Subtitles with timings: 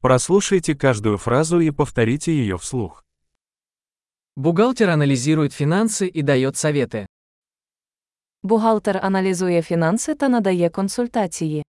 [0.00, 3.04] Прослушайте каждую фразу и повторите ее вслух.
[4.34, 7.06] Бухгалтер анализирует финансы и дает советы.
[8.42, 11.64] Бухгалтер аналізує фінанси та надає консультації.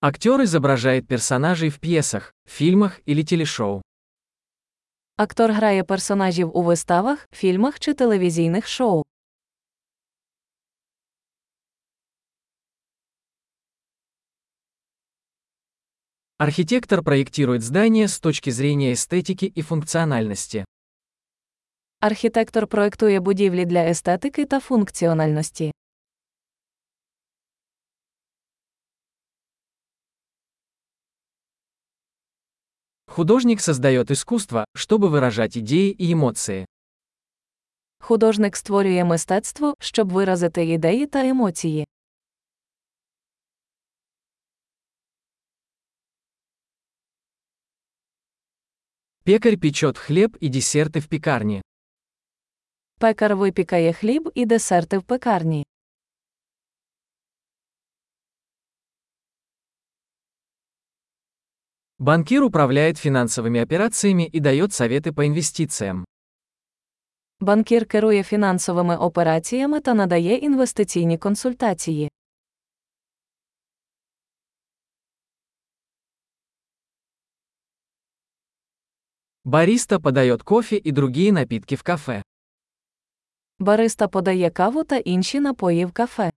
[0.00, 3.82] Актер изображает персонажей в пьесах, фильмах или телешоу.
[5.16, 9.04] Актор грає персонажів у виставах, фільмах чи телевізійних шоу.
[16.43, 20.65] Архитектор проектирует здание с точки зрения эстетики и функциональности.
[21.99, 25.71] Архітектор проектує будівлі для естетики та функціональності.
[33.07, 36.65] Художник создает искусство, чтобы выражать идеи и эмоции.
[37.99, 41.85] Художник створює мистецтво, щоб виразити ідеї та емоції.
[49.29, 51.61] Пекарь печет хлеб и десерты в пекарне.
[52.99, 55.65] Пекар випікає хліб і десерти в пекарні.
[61.99, 66.05] Банкир управляет финансовыми операциями и дает советы по инвестициям.
[67.39, 72.09] Банкір керує фінансовими операціями та надає інвестиційні консультації.
[79.44, 82.22] Бариста подает кофе и другие напитки в кафе.
[83.58, 86.30] Бариста подає каву та інші напої в кафе.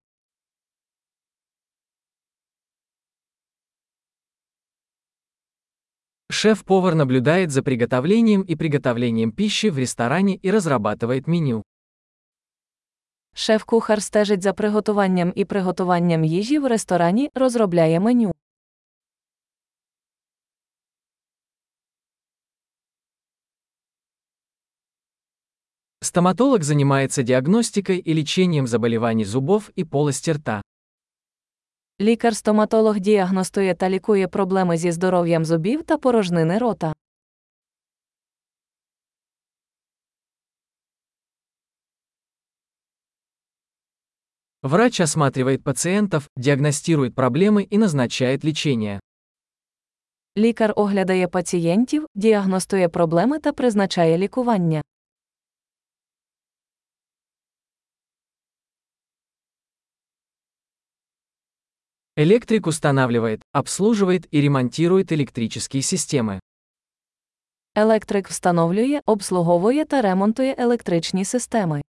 [6.30, 11.64] Шеф-повар наблюдает за приготовлением и приготовлением пищи в ресторане и разрабатывает меню.
[13.34, 18.34] Шеф-кухар стежить за приготуванням і приготуванням їжі в ресторані, розробляє меню.
[26.08, 30.62] Стоматолог занимается диагностикой и лечением заболеваний зубов и полости рта.
[32.02, 36.94] Лікар-стоматолог діагностує та лікує проблеми зі здоров'ям зубів та порожнини рота.
[44.64, 49.00] Врач осматривает пациентов, диагностирует проблемы и назначает лечение.
[50.38, 54.82] Лікар оглядає пацієнтів, діагностує проблеми та призначає лікування.
[62.17, 66.41] Электрик устанавливает, обслуживает и ремонтирует электрические системы.
[67.75, 71.83] Електрик встановлює, обслуговує та ремонтує електричні системи.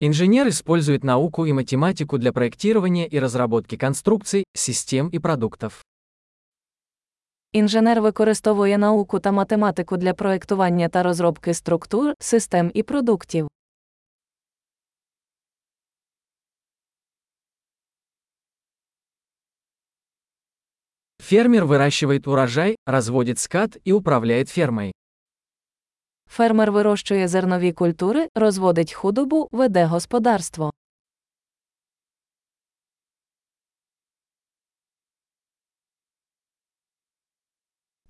[0.00, 5.82] Инженер использует науку и математику для проектирования и разработки конструкций, систем и продуктов.
[7.53, 13.47] Інженер використовує науку та математику для проєктування та розробки структур, систем і продуктів.
[21.19, 24.93] Фермер выращивает урожай, разводит скот и управляет фермой.
[26.29, 30.71] Фермер вирощує зернові культури, розводить худобу, веде господарство.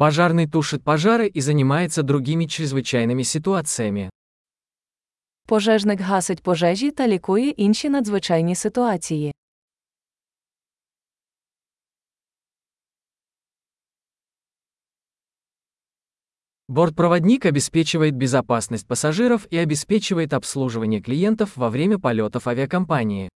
[0.00, 4.10] Пожарный тушит пожары и занимается другими чрезвычайными ситуациями.
[5.46, 9.32] Пожежник гасить пожежі та лікує інші надзвичайні ситуації.
[16.68, 23.30] Бортпроводник обеспечивает безопасность пассажиров и обеспечивает обслуживание клиентов во время полетов авиакомпании.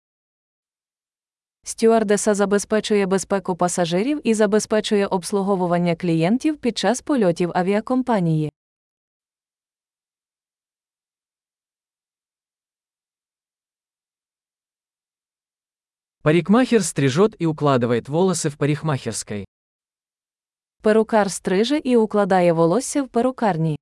[1.67, 8.51] Стюардеса забезпечує безпеку пасажирів і забезпечує обслуговування клієнтів під час польотів авіакомпанії.
[16.23, 19.45] Парикмахер стрижет и укладывает волосы в парикмахерской.
[20.83, 23.77] Перукар стриже і укладає волосся в перукарні.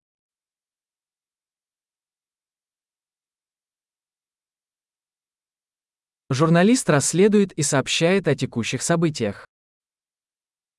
[6.33, 9.47] Журналист расследует и сообщает о текущих событиях.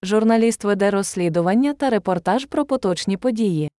[0.03, 3.71] Журналіст веде розслідування та репортаж про поточні події.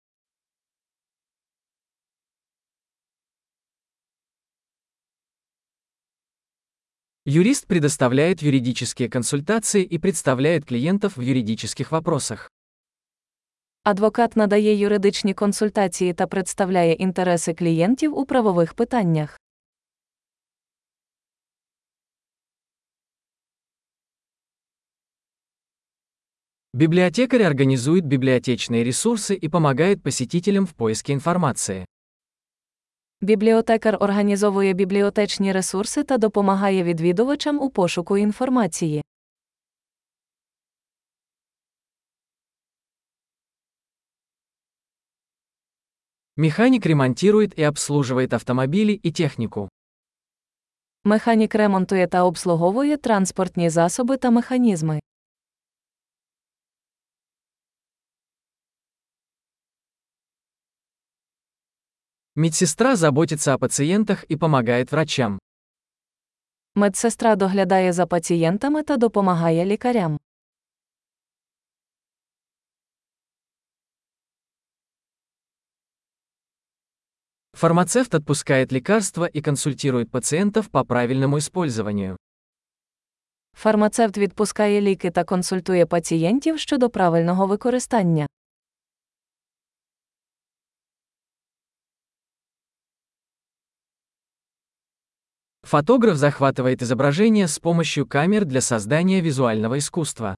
[7.27, 12.51] Юрист предоставляет юридические консультации и представляет клиентов в юридических вопросах.
[13.83, 19.44] Адвокат надає юридичні консультації та представляє інтереси клієнтів у правових питаннях.
[26.75, 31.87] Библиотекарь организует библиотечные ресурсы и помогает посетителям в поиске информации.
[33.21, 39.03] Бібліотекар організовує бібліотечні ресурси та допомагає відвідувачам у пошуку інформації.
[46.37, 49.69] Механик ремонтирует и обслуживает автомобили и технику.
[51.05, 55.01] Механік ремонтує та обслуговує транспортні засоби та механізми.
[62.37, 65.39] Медсестра заботится о пациентах и помогает врачам.
[66.75, 70.19] Медсестра доглядає за пацієнтами та допомагає лікарям.
[77.53, 82.17] Фармацевт отпускает лекарства и консультирует пациентов по правильному использованию.
[83.57, 88.27] Фармацевт відпускає ліки та консультує пацієнтів щодо правильного використання.
[95.74, 100.36] Фотограф захватывает изображение с помощью камер для создания визуального искусства.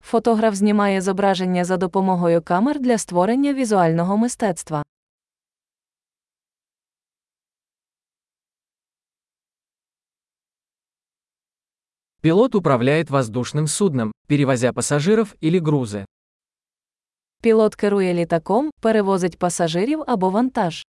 [0.00, 4.84] Фотограф знімає зображення за допомогою камер для створення візуального мистецтва.
[12.20, 16.04] Пилот управляет воздушным судном, перевозя пассажиров или грузы.
[17.42, 20.84] Пілот керує літаком, перевозить пасажирів або вантаж.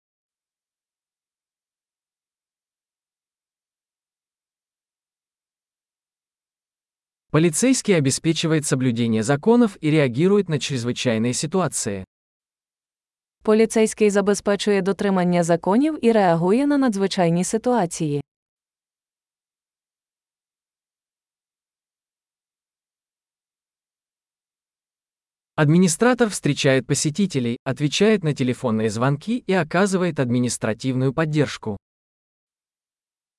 [7.33, 12.05] Полицейский обеспечивает соблюдение законов и реагирует на чрезвычайные ситуации.
[13.43, 18.21] Поліцейський забезпечує дотримання законів і реагує на надзвичайні ситуації.
[25.55, 31.77] Администратор встречает посетителей, отвечает на телефонные звонки и оказывает административную поддержку.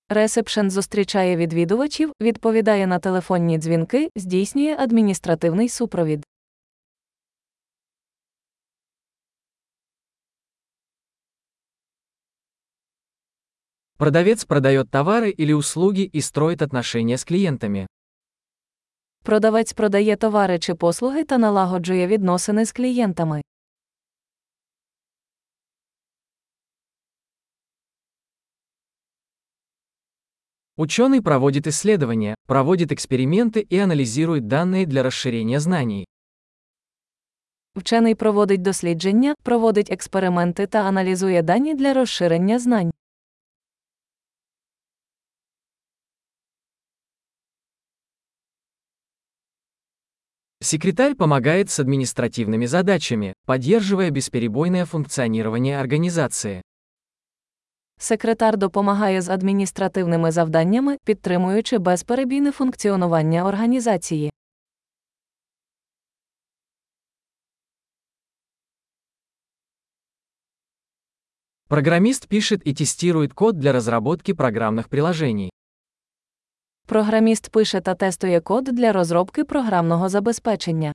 [0.09, 6.25] Ресепшен зустрічає відвідувачів, відповідає на телефонні дзвінки, здійснює адміністративний супровід.
[13.97, 17.87] Продавец продает товары или услуги и строит отношения с клиентами.
[19.23, 23.41] Продавець продає товари чи послуги та налагоджує відносини з клієнтами.
[30.76, 36.06] Ученый проводит исследования, проводит эксперименты и анализирует данные для расширения знаний.
[37.76, 42.90] Вчений проводить дослідження, проводить експерименти та аналізує дані для розширення знань.
[50.62, 56.62] Секретарь помогает с административными задачами, поддерживая бесперебойное функционирование организации.
[57.97, 64.31] Секретар допомагає з адміністративними завданнями, підтримуючи безперебійне функціонування організації.
[71.67, 75.49] Программист пишет и тестирует код для разработки программных приложений.
[76.87, 80.94] Програміст пише та тестує код для розробки програмного забезпечення.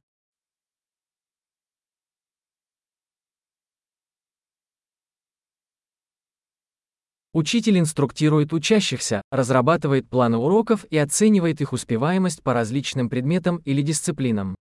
[7.33, 14.55] Учитель инструктирует учащихся, разрабатывает планы уроков и оценивает их успеваемость по различным предметам или дисциплинам.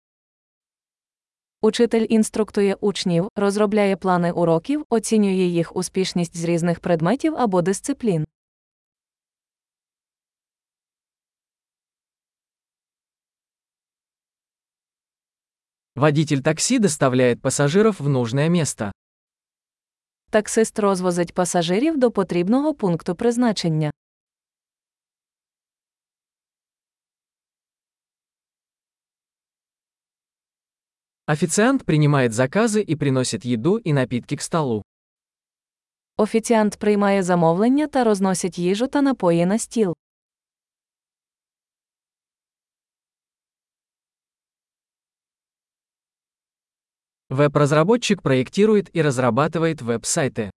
[1.62, 8.26] Учитель інструктує учнів, розробляє плани уроків, оцінює їх успішність з різних предметів або дисциплін.
[15.96, 18.92] Водитель такси доставляет пассажиров в нужное место.
[20.35, 23.91] Таксист розвозить пасажирів до потрібного пункту призначення.
[31.27, 34.83] Официант принимает заказы и приносит еду и напитки к столу.
[36.17, 39.95] Офіціант приймає замовлення та розносить їжу та напої на стіл.
[47.30, 50.50] Веб-разработчик проектирует и разрабатывает веб-сайты.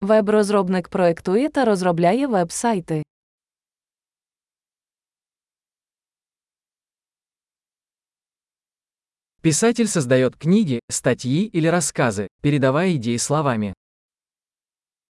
[0.00, 3.02] Веб-розробник проектує та розробляє веб-сайти.
[9.42, 13.74] Писатель создает книги, статьи или рассказы, передавая идеи словами.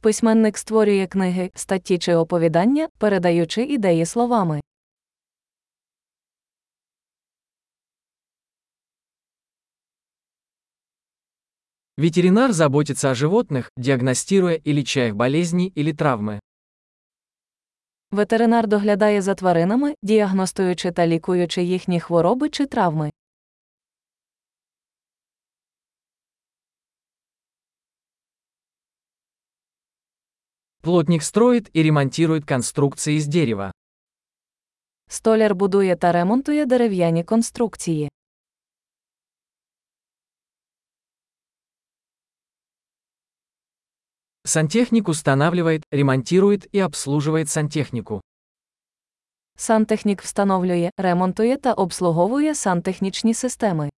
[0.03, 4.58] Письменник створює книги, статті чи оповідання, передаючи ідеї словами.
[11.99, 16.41] Ветеринар заботится о животных, диагностируя и леча их болезни или травмы.
[18.11, 23.11] Ветеринар доглядає за тваринами, діагностуючи та лікуючи їхні хвороби чи травми.
[30.83, 33.73] Плотник строит и ремонтирует конструкции из дерева.
[35.09, 38.09] Столяр будує та ремонтує дерев'яні конструкції.
[44.50, 48.22] Сантехник устанавливает, ремонтирует и обслуживает сантехнику.
[49.56, 53.89] Сантехнік встановлює, ремонтує та обслуговує сантехнічні системи.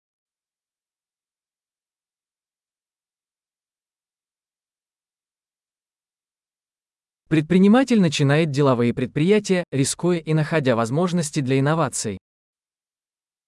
[7.29, 12.19] Предприниматель начинает деловые предприятия, рискуя и находя возможности для инноваций.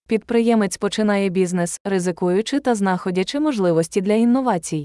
[0.09, 4.85] Підприємець починає бізнес, ризикуючи та знаходячи можливості для інновацій.